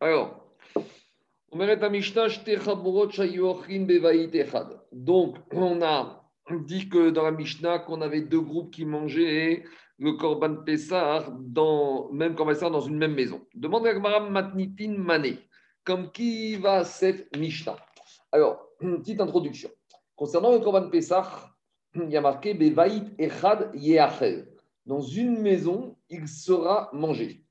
[0.00, 0.44] Alors,
[4.92, 6.24] donc, on a
[6.60, 9.64] dit que dans la Mishnah qu'on avait deux groupes qui mangeaient
[9.98, 13.44] le Korban Pessah, dans, même Korban dans une même maison.
[13.54, 15.38] Demande à Gmaram Matnitin Mané,
[15.82, 17.76] comme qui va cette Mishnah?
[18.30, 19.70] Alors, une petite introduction.
[20.14, 21.50] Concernant le Korban Pessah,
[21.96, 24.46] il y a marqué Bevait Echad Yeachel.
[24.86, 27.47] Dans une maison, il sera mangé.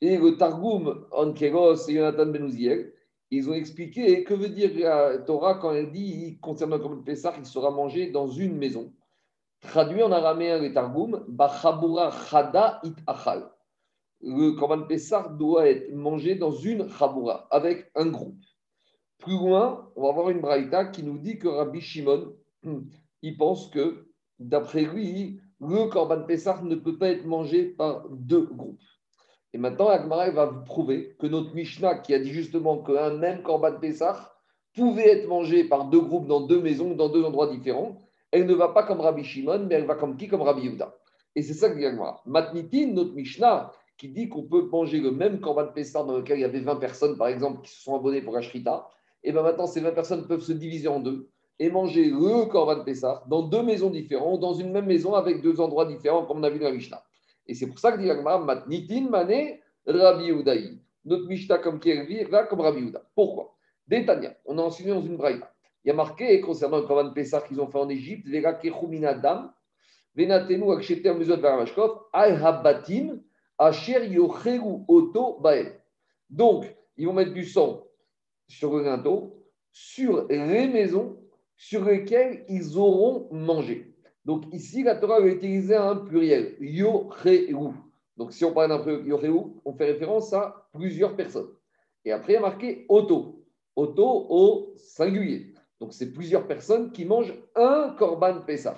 [0.00, 2.92] Et le Targum, Ankeros et Jonathan Benouziel,
[3.30, 7.34] ils ont expliqué que veut dire la Torah quand elle dit concernant le Korban Pessah,
[7.36, 8.94] il sera mangé dans une maison.
[9.60, 13.50] Traduit en araméen le Targum, Bachabura Chada It Achal.
[14.20, 18.40] Le Korban Pessah doit être mangé dans une Chabura, avec un groupe.
[19.18, 22.34] Plus loin, on va avoir une braïta qui nous dit que Rabbi Shimon,
[23.22, 24.06] il pense que,
[24.38, 28.80] d'après lui, le Korban Pessah ne peut pas être mangé par deux groupes.
[29.54, 33.42] Et maintenant, Agmara va vous prouver que notre Mishnah, qui a dit justement qu'un même
[33.42, 34.34] Korban Pessah
[34.74, 37.98] pouvait être mangé par deux groupes dans deux maisons, dans deux endroits différents,
[38.30, 40.28] elle ne va pas comme Rabbi Shimon, mais elle va comme qui?
[40.28, 40.94] Comme Rabbi Yehuda.
[41.34, 42.20] Et c'est ça que dit Agmara.
[42.26, 46.42] Matnitin, notre Mishnah, qui dit qu'on peut manger le même Korban Pessah dans lequel il
[46.42, 48.88] y avait 20 personnes, par exemple, qui se sont abonnées pour Ashrita,
[49.24, 52.84] et bien maintenant, ces 20 personnes peuvent se diviser en deux et manger le Korban
[52.84, 56.42] Pessah dans deux maisons différentes, dans une même maison avec deux endroits différents, comme on
[56.44, 57.02] a vu dans la Mishnah.
[57.48, 58.08] Et c'est pour ça que dit
[58.44, 60.78] Matnitin, Mané, Rabbi Yehudaï.
[61.04, 63.02] Notre Mishnah comme qui est là comme Rabbi Yehuda.
[63.14, 63.56] Pourquoi?
[63.86, 65.50] Détania, on a enseigné dans une braïla.
[65.82, 69.14] Il y a marqué concernant le Korban Pessah qu'ils ont fait en Égypte, Vera Kechumina
[69.14, 69.50] Dam,
[70.14, 73.22] Venatenu Aksheter Muzot Varamashkov, Al Habatim,
[73.56, 75.80] Asher Yocheru Oto Bael.
[76.28, 76.66] Donc,
[76.98, 77.84] ils vont mettre du sang
[78.46, 81.16] sur le gâteau, sur les maisons
[81.56, 83.94] sur lesquelles ils auront mangé.
[84.28, 87.72] Donc ici, la Torah a utilisé un pluriel, Yocheru.
[88.14, 91.48] Donc si on parle d'un Yocheru, on fait référence à plusieurs personnes.
[92.04, 93.46] Et après, il y a marqué Oto.
[93.74, 95.54] Oto au singulier.
[95.80, 98.76] Donc c'est plusieurs personnes qui mangent un Korban Pessah.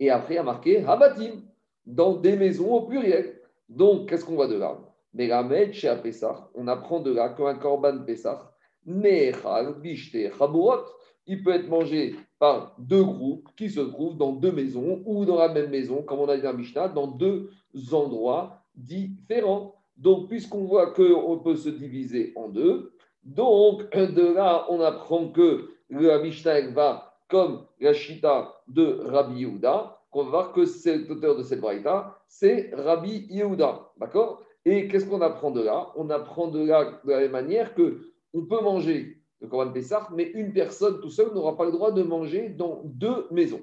[0.00, 1.42] Et après, il y a marqué Habatim,
[1.86, 3.40] dans des maisons au pluriel.
[3.68, 4.80] Donc, qu'est-ce qu'on voit de là?
[5.14, 8.52] Meramed chez Pessah, on apprend de là qu'un Korban Pessah,
[8.84, 10.82] Nechal, Bishte, Chaburot,
[11.26, 15.38] il peut être mangé par deux groupes qui se trouvent dans deux maisons ou dans
[15.38, 17.50] la même maison, comme on a dit dans Mishnah, dans deux
[17.92, 19.76] endroits différents.
[19.96, 25.68] Donc, puisqu'on voit qu'on peut se diviser en deux, donc de là, on apprend que
[25.90, 31.36] la Mishnah va comme la Shita de Rabbi Yehuda, qu'on va voir que c'est l'auteur
[31.36, 33.92] de cette braïta, c'est Rabbi Yehuda.
[33.98, 34.42] D'accord?
[34.64, 35.92] Et qu'est-ce qu'on apprend de là?
[35.96, 38.00] On apprend de là de la même manière que
[38.34, 41.90] on peut manger le Korban Pessah, mais une personne tout seul n'aura pas le droit
[41.90, 43.62] de manger dans deux maisons.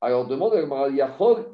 [0.00, 1.44] Alors demande à Yachol,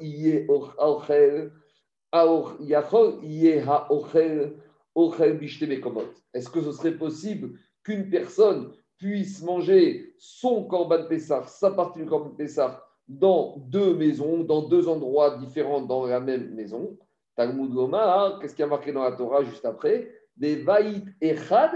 [6.33, 12.05] est-ce que ce serait possible qu'une personne puisse manger son Korban Pessah, sa partie du
[12.05, 16.97] Korban Pessah, dans deux maisons, dans deux endroits différents dans la même maison?
[17.35, 20.09] Talmud Gomar, qu'est-ce qui a marqué dans la Torah juste après?
[20.37, 20.65] Des
[21.21, 21.73] Echad.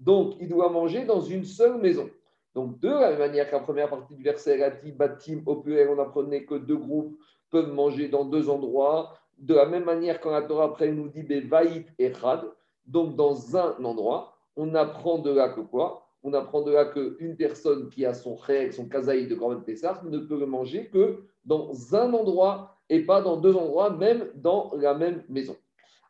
[0.00, 2.08] Donc, il doit manger dans une seule maison.
[2.54, 5.98] Donc, de la même manière qu'en première partie du verset, a dit Batim, au on
[5.98, 7.16] apprenait que deux groupes
[7.50, 9.14] peuvent manger dans deux endroits.
[9.38, 12.44] De la même manière, quand la Torah après nous dit Bevaït et Chad,
[12.86, 16.06] donc dans un endroit, on apprend de là que quoi?
[16.22, 20.02] On apprend de là qu'une personne qui a son rêve, son kazaï de Grand Pessah,
[20.04, 24.94] ne peut manger que dans un endroit et pas dans deux endroits, même dans la
[24.94, 25.56] même maison.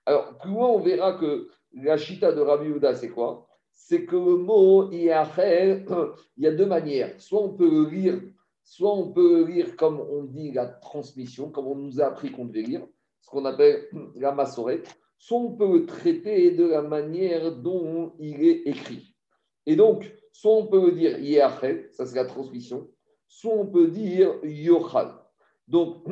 [0.07, 3.47] Alors, plus loin, on verra que la chita de Rabbi Yehuda, c'est quoi?
[3.83, 5.85] C'est que le mot Iachel,
[6.37, 7.13] il y a deux manières.
[7.19, 8.21] Soit on peut le lire,
[8.63, 12.45] soit on peut lire comme on dit la transmission, comme on nous a appris qu'on
[12.45, 12.87] devait lire,
[13.21, 18.45] ce qu'on appelle la massorette, soit on peut le traiter de la manière dont il
[18.45, 19.15] est écrit.
[19.67, 22.87] Et donc, soit on peut dire Iachel, ça c'est la transmission,
[23.27, 25.15] soit on peut dire Yochal.
[25.67, 26.07] Donc,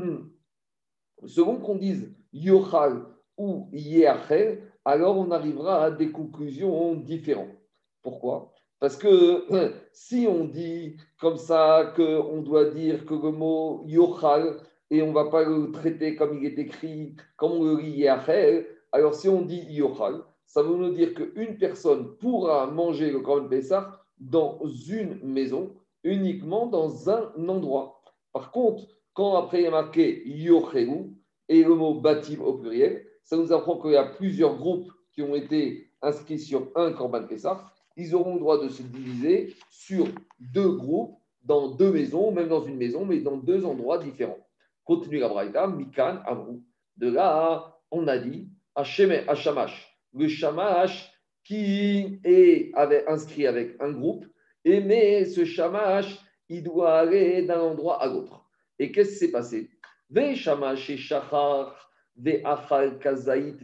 [1.26, 3.04] selon qu'on dise Yochal
[3.36, 7.57] ou Yéachel, alors on arrivera à des conclusions différentes.
[8.02, 8.52] Pourquoi?
[8.80, 9.44] Parce que
[9.92, 14.56] si on dit comme ça qu'on doit dire que le mot yochal
[14.90, 17.98] et on ne va pas le traiter comme il est écrit, comme on le lit
[17.98, 23.20] yachel, alors si on dit yochal, ça veut nous dire qu'une personne pourra manger le
[23.20, 25.74] Korban Pessah dans une maison,
[26.04, 28.00] uniquement dans un endroit.
[28.32, 31.12] Par contre, quand après il y a marqué yochelu
[31.48, 35.22] et le mot batim au pluriel, ça nous apprend qu'il y a plusieurs groupes qui
[35.22, 37.66] ont été inscrits sur un Korban Pessah
[37.98, 40.06] ils auront le droit de se diviser sur
[40.38, 44.46] deux groupes, dans deux maisons, même dans une maison, mais dans deux endroits différents.
[44.84, 46.62] Continue la Braïta, Mikan, Amrou.
[46.96, 51.12] De là, on a dit, Hasheme, Hashamash, le Shamash
[51.48, 52.72] qui est
[53.08, 54.26] inscrit avec un groupe,
[54.64, 56.18] et mais ce shamash,
[56.50, 58.44] il doit aller d'un endroit à l'autre.
[58.78, 59.70] Et qu'est-ce qui s'est passé?
[60.10, 63.56] Ve shamash shachar, ve achal kazaït.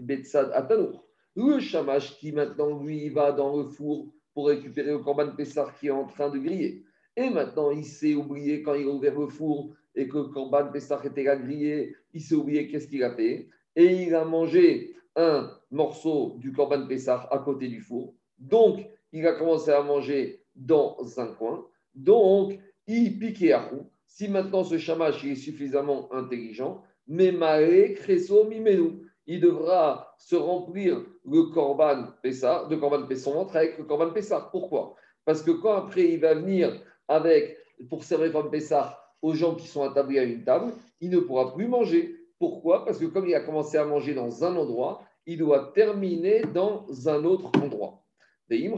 [1.37, 5.87] Le shamash qui maintenant, lui, va dans le four pour récupérer le korban Pessar qui
[5.87, 6.85] est en train de griller.
[7.17, 10.67] Et maintenant, il s'est oublié quand il a ouvert le four et que le korban
[10.73, 13.49] Pessar était à griller, il s'est oublié qu'est-ce qu'il a fait?
[13.77, 18.15] Et il a mangé un morceau du korban Pessar à côté du four.
[18.39, 21.65] Donc, il a commencé à manger dans un coin.
[21.95, 22.59] Donc,
[22.89, 23.89] il piquait à roue.
[24.07, 31.05] Si maintenant ce chamash est suffisamment intelligent, mais malé, cresso, mimenu, il devra se remplir
[31.25, 34.49] le korban Pessah, de korban Pessah, son ventre avec le korban Pessah.
[34.51, 34.95] Pourquoi?
[35.25, 37.57] Parce que quand après il va venir avec,
[37.89, 41.55] pour servir comme Pessah aux gens qui sont attablés à une table, il ne pourra
[41.55, 42.15] plus manger.
[42.39, 42.85] Pourquoi?
[42.85, 46.87] Parce que comme il a commencé à manger dans un endroit, il doit terminer dans
[47.09, 48.03] un autre endroit.
[48.51, 48.69] Et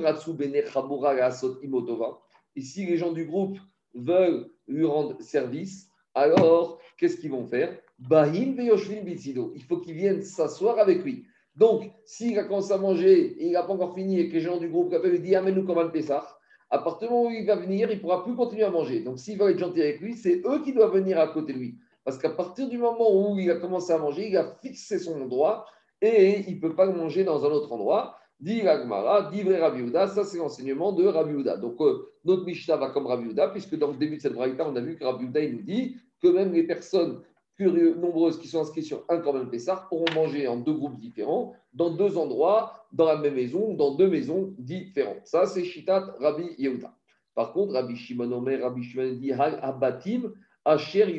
[2.60, 3.58] si les gens du groupe
[3.94, 7.76] veulent lui rendre service, alors qu'est-ce qu'ils vont faire?
[7.98, 11.24] Il faut qu'ils viennent s'asseoir avec lui.
[11.56, 14.40] Donc, s'il a commencé à manger et il n'a pas encore fini et que les
[14.40, 16.26] gens du groupe lui disent Amène-nous comme un Pessah,
[16.68, 19.00] à partir du moment où il va venir, il ne pourra plus continuer à manger.
[19.00, 21.58] Donc, s'il va être gentil avec lui, c'est eux qui doivent venir à côté de
[21.58, 21.78] lui.
[22.04, 25.20] Parce qu'à partir du moment où il a commencé à manger, il a fixé son
[25.20, 25.66] endroit
[26.00, 28.16] et il ne peut pas manger dans un autre endroit.
[28.38, 33.06] Dit Agmara, dit Rabbi ça c'est l'enseignement de Rabbi Donc euh, notre Mishnah va comme
[33.06, 35.62] Rabbi puisque dans le début de cette braïta, on a vu que Rabbi il nous
[35.62, 37.22] dit que même les personnes
[37.64, 41.90] nombreuses qui sont inscrites sur un Corban Pessar pourront manger en deux groupes différents, dans
[41.90, 45.24] deux endroits, dans la même maison, dans deux maisons différentes.
[45.24, 46.94] Ça, c'est Shitat Rabbi Yehuda.
[47.34, 50.32] Par contre, Rabbi Shimon Omer, Rabbi Shimon dit Abatim
[50.64, 51.18] Asher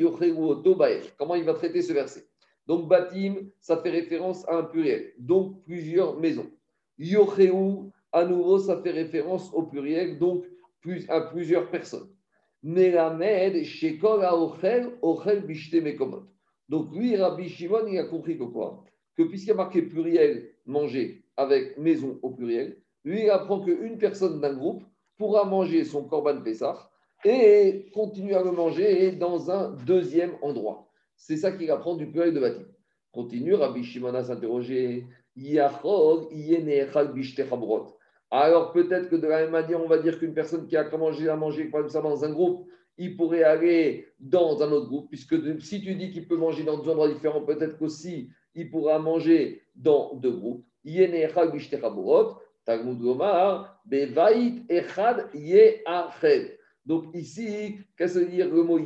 [1.16, 2.26] Comment il va traiter ce verset?
[2.66, 6.50] Donc, Batim, ça fait référence à un pluriel, donc plusieurs maisons.
[6.98, 7.52] Yocheu,
[8.12, 10.44] à nouveau, ça fait référence au pluriel, donc
[10.80, 12.08] plus, à plusieurs personnes.
[16.68, 18.84] Donc, lui, Rabbi Shimon, il a compris que quoi
[19.16, 23.96] Que puisqu'il y a marqué pluriel, manger, avec maison au pluriel, lui, il apprend qu'une
[23.98, 24.82] personne d'un groupe
[25.16, 26.90] pourra manger son Korban Pessah
[27.24, 30.88] et continuer à le manger dans un deuxième endroit.
[31.16, 32.64] C'est ça qu'il apprend du pluriel de Bati.
[33.12, 35.06] Continue, Rabbi Shimon a s'interroger.
[38.30, 41.28] Alors peut-être que de la même manière, on va dire qu'une personne qui a commencé
[41.28, 45.36] à manger comme ça dans un groupe, il pourrait aller dans un autre groupe, puisque
[45.62, 49.62] si tu dis qu'il peut manger dans deux endroits différents, peut-être qu'aussi il pourra manger
[49.76, 50.64] dans deux groupes.
[56.86, 58.78] Donc ici, qu'est-ce que veut dire le mot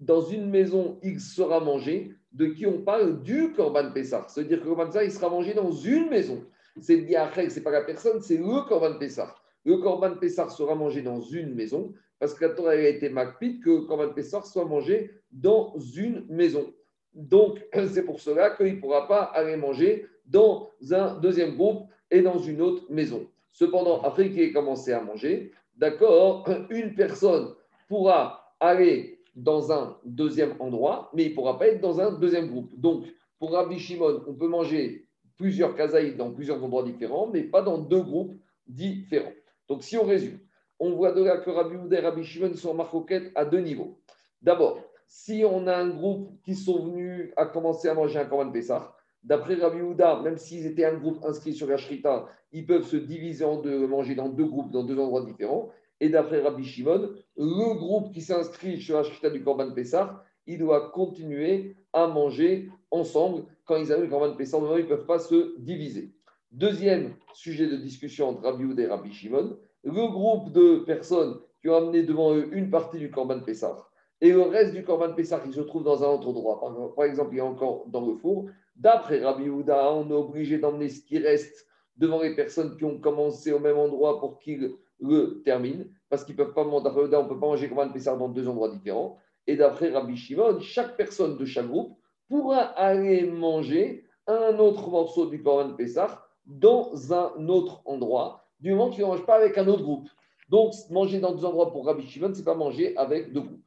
[0.00, 2.14] Dans une maison, il sera mangé.
[2.32, 3.22] De qui on parle?
[3.22, 4.26] Du Korban Pessah.
[4.28, 6.42] C'est-à-dire que le Korban Pessah, il sera mangé dans une maison.
[6.80, 9.34] C'est le ce n'est pas la personne, c'est le Korban Pessah.
[9.64, 13.62] Le Korban Pessah sera mangé dans une maison parce que la Torah a été macpite
[13.62, 16.72] que le Korban Pessah soit mangé dans une maison.
[17.14, 17.60] Donc,
[17.92, 22.38] c'est pour cela qu'il ne pourra pas aller manger dans un deuxième groupe et dans
[22.38, 23.26] une autre maison.
[23.52, 27.54] Cependant, après qu'il ait commencé à manger, d'accord, une personne
[27.88, 32.48] pourra aller dans un deuxième endroit, mais il ne pourra pas être dans un deuxième
[32.48, 32.70] groupe.
[32.78, 33.04] Donc,
[33.38, 37.78] pour Rabbi Shimon, on peut manger plusieurs kazaïs dans plusieurs endroits différents, mais pas dans
[37.78, 38.34] deux groupes
[38.66, 39.32] différents.
[39.68, 40.38] Donc, si on résume,
[40.78, 43.98] on voit de là que Rabbi Houda et Rabbi Shimon sont marcoquettes à deux niveaux.
[44.40, 48.50] D'abord, si on a un groupe qui sont venus à commencer à manger un Korban
[48.50, 52.86] Pessah, d'après Rabbi Houda, même s'ils étaient un groupe inscrit sur la Shrita, ils peuvent
[52.86, 55.70] se diviser en deux, manger dans deux groupes, dans deux endroits différents.
[56.00, 60.58] Et d'après Rabbi Shimon, le groupe qui s'inscrit sur la Shrita du Korban Pessah, il
[60.58, 63.44] doit continuer à manger ensemble.
[63.64, 66.12] Quand ils arrivent au Korban Pessah, ils ne peuvent pas se diviser.
[66.50, 71.68] Deuxième sujet de discussion entre Rabbi Houda et Rabbi Shimon, le groupe de personnes qui
[71.68, 73.88] ont amené devant eux une partie du Korban Pessah
[74.22, 77.34] et le reste du Korban Pessah qui se trouve dans un autre endroit, par exemple,
[77.34, 78.46] il est encore dans le four,
[78.76, 83.00] d'après Rabbi Houda, on est obligé d'emmener ce qui reste devant les personnes qui ont
[83.00, 87.24] commencé au même endroit pour qu'ils le terminent, parce qu'ils peuvent pas, d'après Houda, on
[87.24, 89.18] ne peut pas manger Korban Pessah dans deux endroits différents.
[89.46, 95.26] Et d'après Rabbi Shimon, chaque personne de chaque groupe pourra aller manger un autre morceau
[95.26, 99.66] du Korban Pessah dans un autre endroit du moment qu'il ne mange pas avec un
[99.66, 100.08] autre groupe.
[100.48, 103.64] Donc, manger dans deux endroits pour Rabbi Shimon, ce n'est pas manger avec deux groupes.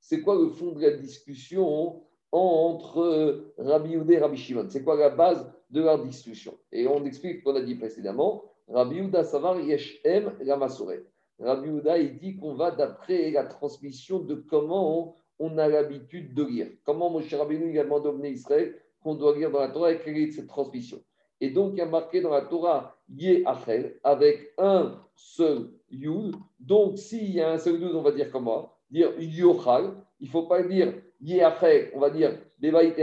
[0.00, 2.02] C'est quoi le fond de la discussion
[2.32, 4.66] entre Rabbi Yehuda et Rabbi Shimon?
[4.68, 6.58] C'est quoi la base de leur discussion?
[6.72, 8.44] Et on explique ce qu'on a dit précédemment.
[8.68, 11.04] Rabbi Yehuda Savar Yeshem Ramasoret.
[11.38, 16.44] Rabbi Yehuda, il dit qu'on va d'après la transmission de comment on, a l'habitude de
[16.44, 16.68] lire.
[16.84, 20.30] Comment Moshe Rabbeinu également demandé Israël qu'on doit lire dans la Torah et quelle est
[20.30, 20.98] cette transmission
[21.40, 26.34] Et donc, il y a marqué dans la Torah Yeachel avec un seul Yud.
[26.58, 28.72] Donc, s'il y a un seul Yud, on va dire comment?
[28.90, 29.94] Dire Yochal.
[30.20, 32.94] Il ne faut pas dire Yeachel, on va dire Bevait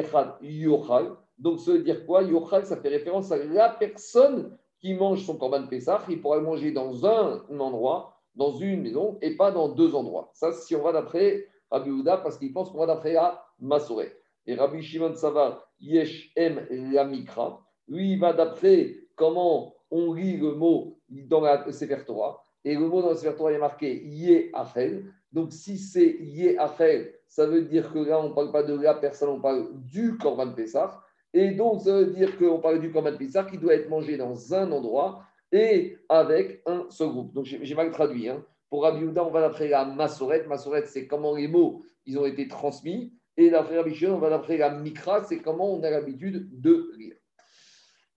[0.41, 1.11] Yochal.
[1.37, 2.23] Donc, ça veut dire quoi?
[2.23, 6.03] Yochal, ça fait référence à la personne qui mange son Korban Pessah.
[6.09, 10.31] Il pourra le manger dans un endroit, dans une maison, et pas dans deux endroits.
[10.33, 14.11] Ça, si on va d'après Rabbi Houda, parce qu'il pense qu'on va d'après à Masoré.
[14.45, 17.61] Et Rabbi Shimon Savar, Yesh M la Mikra.
[17.87, 22.41] Lui, il va d'après comment on lit le mot dans la Sefer Torah.
[22.65, 25.11] Et le mot dans la Sefer Torah est marqué Yé Achel.
[25.31, 28.75] Donc, si c'est Yé Achel, ça veut dire que là, on ne parle pas de
[28.75, 31.01] la personne, on parle du Korban Pessah.
[31.33, 34.53] Et donc, ça veut dire qu'on parle du Korban Pessah qui doit être mangé dans
[34.53, 35.23] un endroit
[35.53, 37.33] et avec un seul groupe.
[37.33, 38.27] Donc, j'ai mal traduit.
[38.27, 38.43] Hein.
[38.69, 40.47] Pour Rabbi on va d'après la Massoret.
[40.47, 43.13] Massoret, c'est comment les mots ils ont été transmis.
[43.37, 47.15] Et d'après Rabbi on va d'après la Mikra, c'est comment on a l'habitude de lire.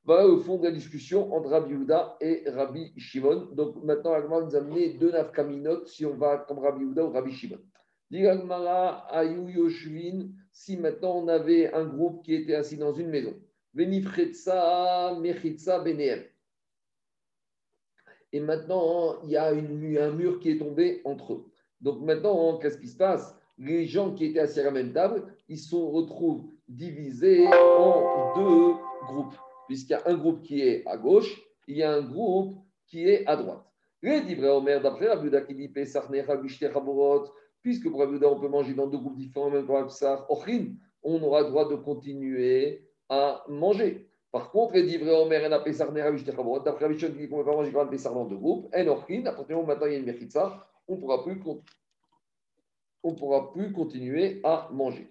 [0.05, 3.49] Voilà au fond de la discussion entre Rabbi Houda et Rabbi Shimon.
[3.53, 7.11] Donc maintenant, Agmar nous a amené deux nafkaminot si on va comme Rabbi Houda ou
[7.11, 7.59] Rabbi Shimon.
[10.53, 13.35] si maintenant on avait un groupe qui était assis dans une maison.
[13.75, 16.23] Venifretsa, Mechitsa, Beneem.
[18.33, 21.45] Et maintenant, il y a un mur qui est tombé entre eux.
[21.81, 23.37] Donc maintenant, qu'est-ce qui se passe?
[23.59, 28.75] Les gens qui étaient assis à la même table, ils se retrouvent divisés en deux
[29.07, 29.35] groupes
[29.67, 32.57] puisqu'il y a un groupe qui est à gauche, il y a un groupe
[32.87, 33.65] qui est à droite.
[34.03, 35.69] Les livrets Omer, d'après Rabbi qui dit
[37.63, 40.27] puisque pour Rabbi on peut manger dans deux groupes différents, même pour Absar,
[41.03, 44.09] on aura le droit de continuer à manger.
[44.37, 47.73] Par contre, les livrets Omer et Pesar d'après Rabbi qui dit ne peut pas manger
[47.73, 50.05] quand Pesar dans deux groupes, en Ochrin, à partir du moment il y a une
[50.05, 51.25] Mechitsa, on ne pourra
[53.51, 55.09] plus continuer à manger.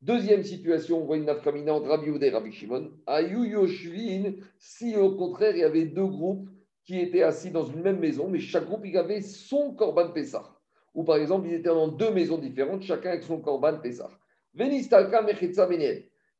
[0.00, 2.92] Deuxième situation, on voit une nafkamina entre Rabbi et Rabbi Shimon.
[3.08, 6.48] Ayu Yoshvin, si au contraire il y avait deux groupes
[6.84, 10.48] qui étaient assis dans une même maison, mais chaque groupe il avait son Korban Pessah.
[10.94, 14.10] Ou par exemple, ils étaient dans deux maisons différentes, chacun avec son Korban Pessah.
[14.54, 15.68] Venistalka Mechetza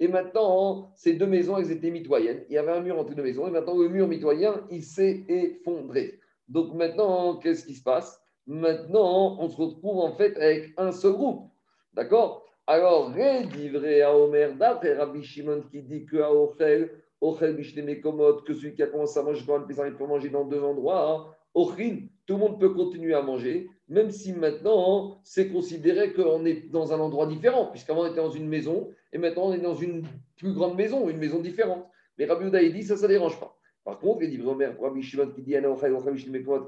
[0.01, 2.45] Et maintenant, ces deux maisons, elles étaient mitoyennes.
[2.49, 4.83] Il y avait un mur entre les deux maisons, et maintenant le mur mitoyen, il
[4.83, 6.19] s'est effondré.
[6.49, 8.21] Donc maintenant, qu'est-ce qui se passe?
[8.47, 11.51] Maintenant, on se retrouve en fait avec un seul groupe.
[11.95, 12.45] D'accord?
[12.67, 18.75] Alors, rédivré à Omer, d'après Rabbi Shimon qui dit que à Ochel, Ochel que celui
[18.75, 21.11] qui a commencé à manger dans le il peut manger dans deux endroits.
[21.11, 21.35] Hein.
[21.55, 26.71] Ochin, tout le monde peut continuer à manger, même si maintenant c'est considéré qu'on est
[26.71, 29.75] dans un endroit différent, puisqu'avant on était dans une maison et maintenant on est dans
[29.75, 30.05] une
[30.37, 31.87] plus grande maison, une maison différente.
[32.19, 33.57] Mais Rabbi Uda, dit ça, ça ne dérange pas.
[33.85, 35.57] Par contre, il dit Omer, Rabbi Shimon qui dit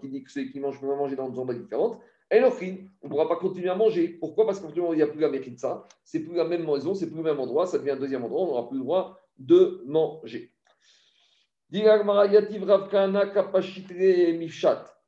[0.00, 1.98] qui dit que ceux qui mangent peuvent manger dans deux endroits différents,
[2.30, 4.08] Elohim, on ne pourra pas continuer à manger.
[4.08, 4.46] Pourquoi?
[4.46, 5.86] Parce qu'il n'y a plus la ça.
[6.02, 8.42] c'est plus la même maison, c'est plus le même endroit, ça devient un deuxième endroit,
[8.42, 10.52] on n'aura plus le droit de manger.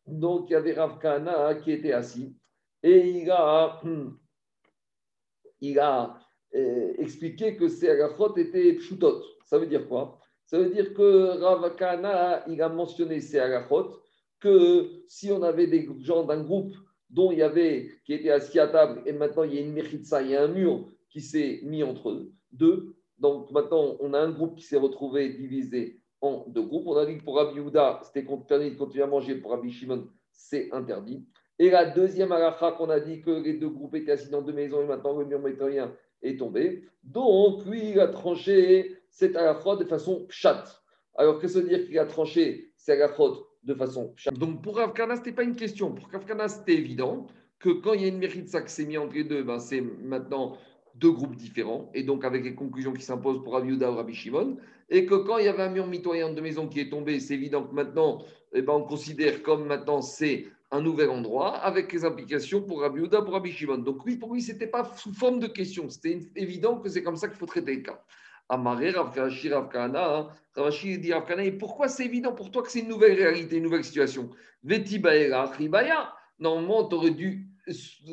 [0.09, 2.37] Donc il y avait Ravkana qui était assis
[2.83, 3.81] et il a,
[6.55, 9.23] euh, expliqué que ces agachot étaient pshutot.
[9.45, 10.21] Ça veut dire quoi?
[10.47, 14.01] Ça veut dire que Ravkana, il a mentionné ces agachot
[14.41, 16.75] que si on avait des gens d'un groupe
[17.11, 19.73] dont il y avait, qui était assis à table, et maintenant il y a une
[19.73, 22.95] mechitsa, il y a un mur qui s'est mis entre deux.
[23.19, 26.87] Donc maintenant, on a un groupe qui s'est retrouvé divisé en deux groupes.
[26.87, 27.61] On a dit que pour Rabbi
[28.03, 29.37] c'était interdit de continuer à manger.
[29.37, 31.25] Pour Rabbi Shimon, c'est interdit.
[31.59, 34.53] Et la deuxième halakha qu'on a dit que les deux groupes étaient assis dans deux
[34.53, 36.85] maisons et maintenant le mur métalien est tombé.
[37.03, 40.83] Donc, lui, il a tranché cette halakha de façon chatte.
[41.17, 43.25] Alors, qu'est-ce que dire qu'il a tranché cette halakha
[43.65, 44.15] de façon.
[44.33, 45.93] Donc pour Ravkana, ce n'était pas une question.
[45.93, 47.27] Pour Ravkana, c'était évident
[47.59, 49.59] que quand il y a une mérite ça qui s'est mis entre les deux, ben
[49.59, 50.57] c'est maintenant
[50.99, 54.57] deux groupes différents, et donc avec les conclusions qui s'imposent pour Rabbi ou Rabbi Shimon,
[54.91, 57.35] et que quand il y avait un mur mitoyen de maison qui est tombé, c'est
[57.35, 58.19] évident que maintenant,
[58.53, 63.01] eh ben, on considère comme maintenant c'est un nouvel endroit, avec les implications pour Rabbi
[63.01, 63.79] Uda, pour Rabbi Shimon.
[63.79, 67.03] Donc oui, pour lui, ce n'était pas sous forme de question, c'était évident que c'est
[67.03, 68.03] comme ça qu'il faut traiter le cas.
[68.51, 70.29] Amaré, Ravkashi, Ravkana, hein.
[70.55, 73.65] Ravashi dit Ravkana, et pourquoi c'est évident pour toi que c'est une nouvelle réalité, une
[73.65, 74.31] nouvelle situation?
[74.65, 77.48] Veti Ribaya, normalement, tu aurais dû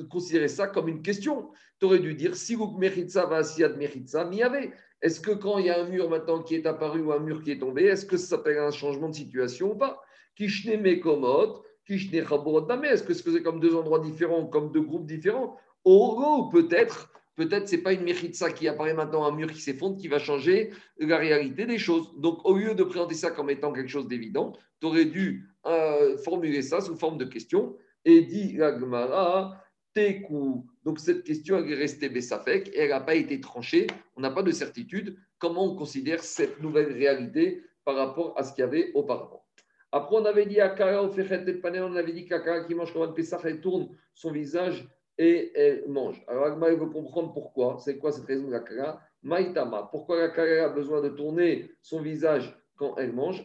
[0.10, 1.50] considérer ça comme une question.
[1.80, 4.72] Tu aurais dû dire si vous Meritza va Asiad Meritza, avait.
[5.02, 7.44] Est-ce que quand il y a un mur maintenant qui est apparu ou un mur
[7.44, 10.02] qui est tombé, est-ce que ça s'appelle un changement de situation ou pas?
[10.36, 15.58] Kishne Mekomot, Kishne Est-ce que c'est comme deux endroits différents, comme deux groupes différents?
[15.84, 20.08] Ou peut-être peut-être c'est pas une méritza qui apparaît maintenant, un mur qui s'effondre, qui
[20.08, 22.14] va changer la réalité des choses.
[22.18, 26.18] Donc, au lieu de présenter ça comme étant quelque chose d'évident, tu aurais dû euh,
[26.18, 28.72] formuler ça sous forme de question et dit la
[29.94, 30.66] Teku.
[30.84, 33.88] Donc cette question est restée Bessafek et elle n'a pas été tranchée.
[34.16, 35.18] On n'a pas de certitude.
[35.40, 39.44] Comment on considère cette nouvelle réalité par rapport à ce qu'il y avait auparavant
[39.92, 43.40] Après, on avait dit à Kara, on avait dit qu'Akara qui mange comme un Pessah,
[43.44, 46.24] elle tourne son visage et elle mange.
[46.28, 47.78] Alors Agma, veut comprendre pourquoi.
[47.80, 49.88] C'est quoi cette raison de la Maïtama.
[49.92, 53.44] Pourquoi la a besoin de tourner son visage quand elle mange?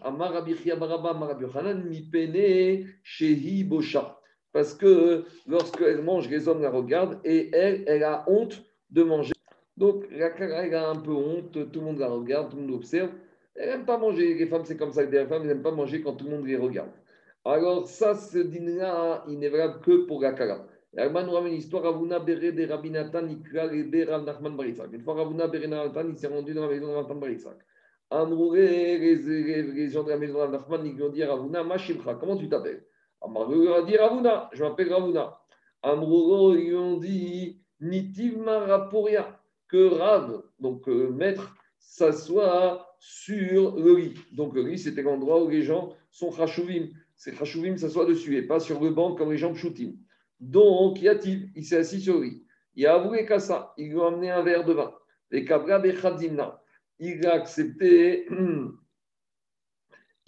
[4.52, 9.32] Parce que lorsqu'elle mange, les hommes la regardent et elle, elle a honte de manger.
[9.76, 12.72] Donc la elle a un peu honte, tout le monde la regarde, tout le monde
[12.72, 13.10] l'observe.
[13.54, 14.34] Elle n'aime pas manger.
[14.34, 15.04] Les femmes, c'est comme ça.
[15.04, 16.90] Les femmes, elles n'aiment pas manger quand tout le monde les regarde.
[17.44, 20.66] Alors ça, ce dîner-là, il n'est valable que pour la Kara.
[20.92, 24.92] L'Agma nous ramène l'histoire Ravuna Bere de Rabbi Nathan, et Rav Nachman Baritzak.
[24.92, 27.56] Une fois Ravuna Bere Nathan, il s'est rendu dans la maison de Rav Nachman Baritzak.
[28.10, 32.14] Amrouré, les gens de la maison de Rav Nachman, ils lui ont dit Ravuna, Mashimcha,
[32.14, 32.84] comment tu t'appelles?
[33.20, 35.38] Amrouré a dit Ravuna, je m'appelle Ravuna.
[35.82, 43.96] Amrouré, ils lui ont dit Nitiv Maraporia, que Rav, donc euh, maître, s'assoit sur le
[43.96, 44.14] lit.
[44.32, 46.88] Donc le lit, c'était l'endroit où les gens sont chashuvim.
[47.16, 49.92] C'est chashuvim s'assoit dessus et pas sur le banc comme les gens pshutim.
[50.40, 52.44] Donc, Yativ, il s'est assis sur lui.
[52.74, 54.92] Il a avoué Kassa, il lui a amené un verre de vin.
[55.30, 56.62] Les Kabra Bechadzimna,
[56.98, 58.26] il a accepté,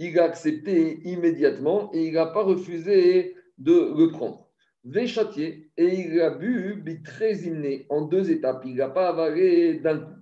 [0.02, 4.48] il a accepté immédiatement et il n'a pas refusé de le prendre.
[4.84, 8.64] Véchatier, et il a bu bitrezimné en deux étapes.
[8.66, 10.16] Il n'a pas avalé d'un coup.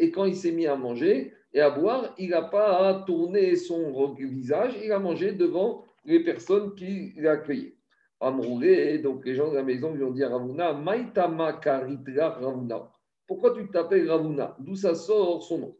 [0.00, 4.14] Et quand il s'est mis à manger et à boire, il n'a pas tourné son
[4.14, 7.74] visage, il a mangé devant les personnes qui l'accueillaient.
[8.20, 12.90] Amroulé, donc les gens de la maison lui ont dit à Ravuna, Maitama Karitra Ravuna.
[13.26, 14.56] Pourquoi tu t'appelles Ravuna?
[14.58, 15.76] D'où ça sort son nom?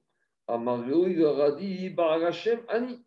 [0.48, 2.98] Amario, il leur a dit, Barachem Ani.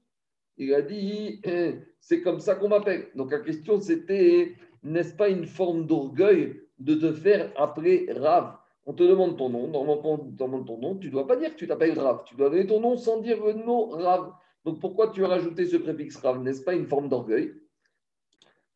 [0.58, 1.42] Il a dit,
[2.00, 3.08] c'est comme ça qu'on m'appelle.
[3.16, 8.58] Donc la question c'était, n'est-ce pas une forme d'orgueil de te faire appeler Rav?
[8.86, 11.36] On te demande ton nom, normalement on te demande ton nom, tu ne dois pas
[11.36, 14.34] dire que tu t'appelles Rav, tu dois donner ton nom sans dire le nom Rav.
[14.66, 16.42] Donc pourquoi tu as rajouté ce préfixe Rav?
[16.42, 17.54] N'est-ce pas une forme d'orgueil?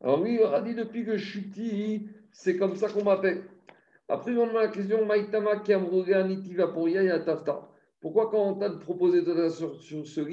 [0.00, 3.44] Alors oui, il aura dit depuis que je suis petit, c'est comme ça qu'on m'appelle.
[4.08, 6.72] Après, on a la question Maïtama Nitiva
[7.24, 7.68] Tafta.
[8.06, 10.28] Pourquoi quand on t'a proposé de sur, sur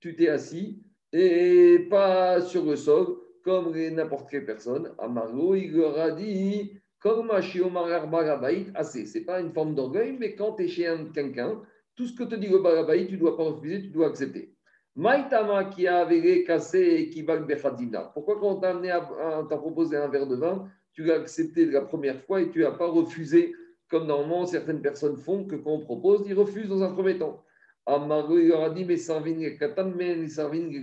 [0.00, 3.08] tu t'es assis et pas sur le sol
[3.44, 4.94] comme n'importe quelle personne?
[4.96, 7.30] Amargo, il leur a dit comme
[8.74, 9.04] assez.
[9.04, 11.60] Ce n'est pas une forme d'orgueil, mais quand tu es chez quelqu'un,
[11.94, 14.54] tout ce que te dit le tu ne dois pas refuser, tu dois accepter.
[14.96, 17.36] Maïtama qui a avéré cassé et qui va
[18.14, 22.40] Pourquoi quand on t'a proposé un verre de vin, tu l'as accepté la première fois
[22.40, 23.52] et tu n'as pas refusé
[23.90, 27.44] comme normalement certaines personnes font que quand on propose, ils refusent dans un premier temps.
[27.88, 28.96] Il a dit mais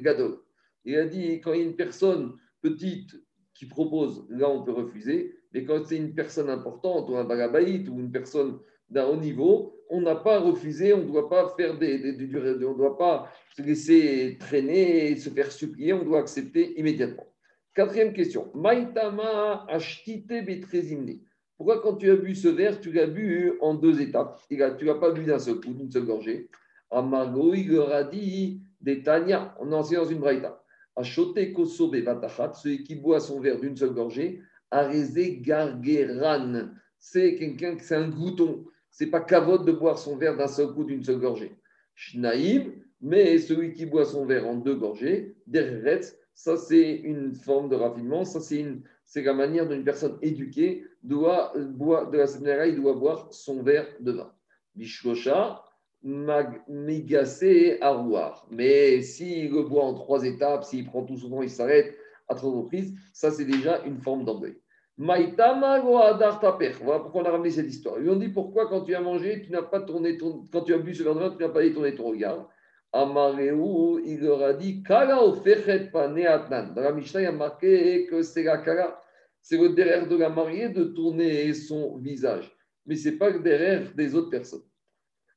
[0.01, 0.39] gadol.
[0.83, 3.15] Il a dit quand il y a une personne petite
[3.53, 7.87] qui propose, là on peut refuser, mais quand c'est une personne importante ou un bagabaït
[7.89, 11.77] ou une personne d'un haut niveau, on n'a pas refusé, on ne doit pas faire
[11.77, 16.77] des, des, on doit pas se laisser traîner et se faire supplier, on doit accepter
[16.79, 17.25] immédiatement.
[17.73, 18.51] Quatrième question.
[18.53, 21.19] Maïtama ashtite betrezimne.
[21.57, 24.39] Pourquoi quand tu as bu ce verre, tu l'as bu en deux étapes?
[24.47, 26.49] Tu ne l'as pas bu d'un seul coup, d'une seule gorgée.
[26.91, 30.63] Amago, il leur dit on a enseigné dans une braïta.
[30.95, 34.41] Achote kosobe batachat, celui qui boit son verre d'une seule gorgée,
[34.71, 36.69] arezé gargeran.
[36.99, 38.65] C'est quelqu'un, c'est un glouton
[38.97, 41.55] c'est pas cavote de boire son verre d'un seul coup d'une seule gorgée.
[41.93, 47.69] Shnaïm, mais celui qui boit son verre en deux gorgées, derretz, ça c'est une forme
[47.69, 52.25] de raffinement, ça c'est une c'est la manière d'une personne éduquée doit boire de la
[52.25, 54.31] manière il doit boire son verre de vin.
[54.75, 55.63] Bishkosha,
[56.03, 58.45] migase arouar.
[58.51, 61.95] Mais s'il le boit en trois étapes, s'il prend tout souvent, il s'arrête
[62.27, 64.57] à trois reprises, ça c'est déjà une forme d'orgueil.
[64.97, 67.99] Maïtama Voilà pourquoi on a ramené cette histoire.
[68.01, 70.43] Ils ont dit pourquoi, quand tu as mangé, tu n'as pas tourné ton.
[70.51, 72.49] Quand tu as bu ce verre de vin, tu n'as pas détourné ton regard?
[72.97, 78.43] Amareu, il leur a dit Kala Dans la Mishnah, il y a marqué que c'est
[78.43, 78.99] la Kala.
[79.41, 82.51] C'est le derrière de la mariée de tourner son visage.
[82.85, 84.63] Mais ce n'est pas le derrière des autres personnes.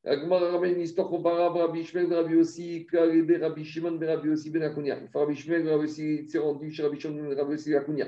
[0.02, 4.48] La Gemara ramène une histoire comparable à Rabbi Shmuel, Rabbi aussi, Rabbi Shimon, Rabbi aussi,
[4.48, 4.98] Ben Akunia.
[5.12, 8.06] Rabbi Shmuel, Rabbi aussi, s'est rendu chez Rabbi Shimon, Rabbi aussi, Akunia.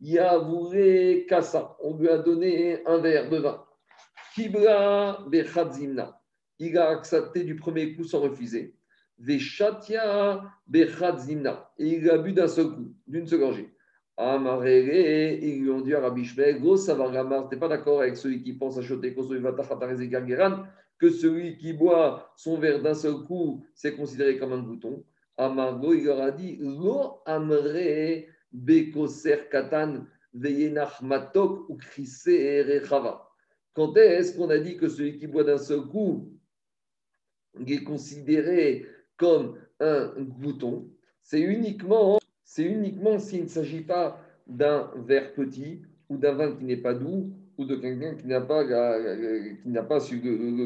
[0.00, 3.64] Yavouré Kassa, on lui a donné un verre de vin.
[4.34, 6.20] Kibra Bechadzimna,
[6.58, 8.74] il a accepté du premier coup sans refuser.
[9.28, 9.38] Et
[11.78, 13.74] il a bu d'un seul coup, d'une seule gorgée.
[14.16, 18.42] Amarere, ils lui ont dit à Rabbi Shmuel, Go Savargamar, t'es pas d'accord avec celui
[18.42, 24.38] qui pense à choter que celui qui boit son verre d'un seul coup, c'est considéré
[24.38, 25.02] comme un bouton.
[25.38, 30.04] Amargo, il leur a dit, Lo Amre Bekoser Katan,
[30.34, 31.66] Veyenach Matok.
[33.72, 36.30] Quand est-ce qu'on a dit que celui qui boit d'un seul coup
[37.66, 38.86] est considéré
[39.20, 40.86] comme un glouton
[41.22, 46.64] C'est uniquement, c'est uniquement s'il ne s'agit pas d'un verre petit ou d'un vin qui
[46.64, 49.98] n'est pas doux ou de quelqu'un qui n'a pas, qui n'a pas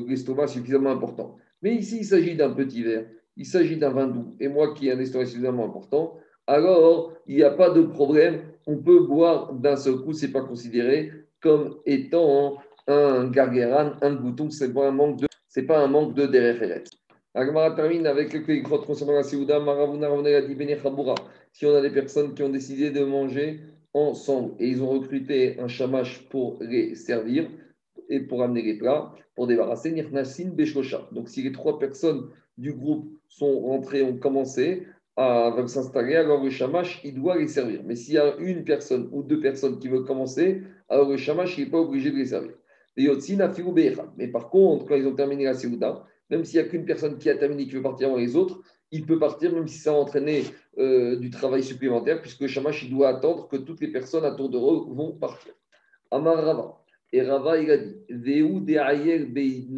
[0.07, 1.37] l'estomac suffisamment important.
[1.63, 4.87] Mais ici, il s'agit d'un petit verre, il s'agit d'un vin doux, et moi qui
[4.87, 9.53] ai un estomac suffisamment important, alors il n'y a pas de problème, on peut boire
[9.53, 14.73] d'un seul coup, ce n'est pas considéré comme étant un gargueran, un bouton, ce n'est
[14.73, 17.04] pas un manque de, c'est de
[17.37, 19.59] Agmara termine avec le concernant la Seouda,
[21.53, 23.59] Si on a des personnes qui ont décidé de manger
[23.93, 27.51] ensemble et ils ont recruté un chamash pour les servir
[28.09, 31.09] et pour amener les plats, pour débarrasser Nirnasin Beshosha.
[31.11, 36.51] Donc si les trois personnes du groupe sont rentrées, ont commencé à s'installer, alors le
[36.51, 37.81] chamash, il doit les servir.
[37.85, 41.59] Mais s'il y a une personne ou deux personnes qui veulent commencer, alors le chamash,
[41.59, 42.55] il n'est pas obligé de les servir.
[42.97, 47.19] Mais par contre, quand ils ont terminé la Seouda, même s'il n'y a qu'une personne
[47.19, 49.91] qui a terminé qui veut partir avant les autres, il peut partir même si ça
[49.91, 50.45] a entraîné
[50.79, 54.49] euh, du travail supplémentaire, puisque le Shamash doit attendre que toutes les personnes à tour
[54.49, 55.53] de rôle vont partir.
[56.11, 56.81] Amar Rava.
[57.13, 59.69] Et Rava, il a dit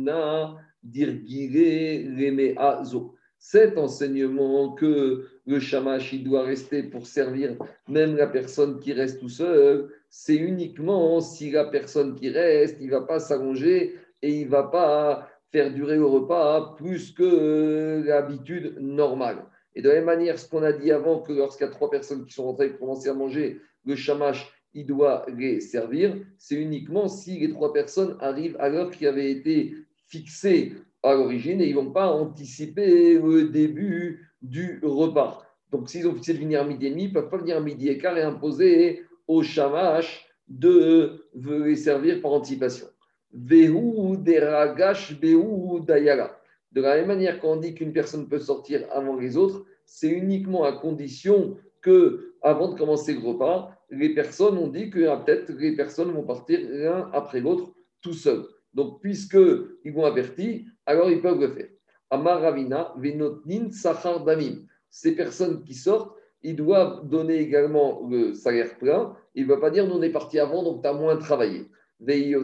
[3.39, 7.57] Cet enseignement que le Shamash doit rester pour servir
[7.89, 12.87] même la personne qui reste tout seul, c'est uniquement si la personne qui reste, il
[12.87, 18.03] ne va pas s'allonger et il ne va pas faire durer le repas plus que
[18.05, 19.45] l'habitude normale.
[19.75, 21.91] Et de la même manière, ce qu'on a dit avant, que lorsqu'il y a trois
[21.91, 26.17] personnes qui sont rentrées et qui commencent à manger, le chamash, il doit les servir,
[26.39, 29.75] c'est uniquement si les trois personnes arrivent à l'heure qui avait été
[30.07, 35.43] fixée à l'origine et ils ne vont pas anticiper le début du repas.
[35.71, 37.57] Donc, s'ils ont fixé de venir à midi et demi, ils ne peuvent pas venir
[37.57, 42.87] à midi et quart et imposer au chamash de les servir par anticipation.
[46.73, 50.65] De la même manière qu'on dit qu'une personne peut sortir avant les autres, c'est uniquement
[50.65, 55.51] à condition que, avant de commencer le repas, les personnes ont dit que ah, peut-être
[55.53, 58.47] les personnes vont partir l'un après l'autre tout seuls.
[58.73, 61.69] Donc, puisqu'ils vont averti, alors ils peuvent le faire.
[62.09, 64.65] Amar Ravina, Venotnin Sachar Damim.
[64.89, 69.15] Ces personnes qui sortent, ils doivent donner également le salaire plein.
[69.35, 71.69] Il ne va pas dire nous on est parti avant, donc tu as moins travaillé
[72.01, 72.35] et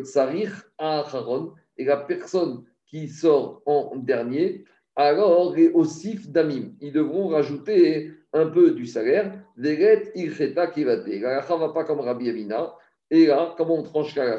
[1.84, 4.64] la personne qui sort en dernier,
[4.96, 9.32] alors les osif damim, ils devront rajouter un peu du salaire.
[9.56, 12.74] Veret va pas comme Rabbi Avina.
[13.10, 14.38] Et là, comment on tranche la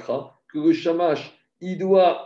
[0.52, 2.26] Que le shamash, il doit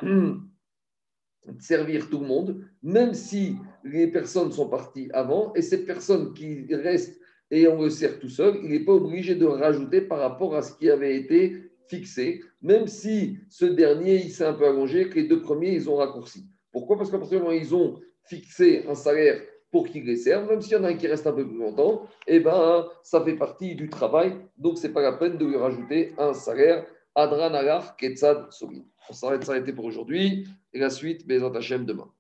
[1.60, 6.74] servir tout le monde, même si les personnes sont parties avant, et cette personne qui
[6.74, 7.20] reste
[7.50, 10.62] et on le sert tout seul, il n'est pas obligé de rajouter par rapport à
[10.62, 15.16] ce qui avait été fixé, même si ce dernier, il s'est un peu allongé, que
[15.16, 16.46] les deux premiers, ils ont raccourci.
[16.72, 16.98] Pourquoi?
[16.98, 20.50] Parce qu'à partir du moment où ils ont fixé un salaire pour qu'ils les servent,
[20.50, 23.24] même s'il y en a un qui reste un peu plus longtemps, eh ben, ça
[23.24, 26.86] fait partie du travail, donc ce n'est pas la peine de lui rajouter un salaire.
[27.16, 28.84] Adran Alar Ketzad Sogin.
[29.10, 32.12] On s'arrête s'arrêter pour aujourd'hui, et la suite, Bézant Hachem demain.